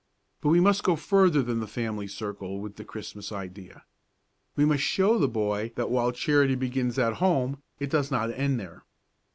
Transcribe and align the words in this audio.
But 0.41 0.49
we 0.49 0.59
must 0.59 0.81
go 0.81 0.95
further 0.95 1.43
than 1.43 1.59
the 1.59 1.67
family 1.67 2.07
circle 2.07 2.59
with 2.59 2.77
the 2.77 2.83
Christmas 2.83 3.31
idea. 3.31 3.85
We 4.55 4.65
must 4.65 4.81
show 4.81 5.19
the 5.19 5.27
boy 5.27 5.73
that 5.75 5.91
while 5.91 6.11
charity 6.11 6.55
begins 6.55 6.97
at 6.97 7.17
home, 7.21 7.61
it 7.77 7.91
does 7.91 8.09
not 8.09 8.31
end 8.31 8.59
there. 8.59 8.83